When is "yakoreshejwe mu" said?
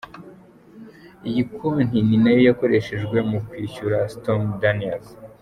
2.49-3.37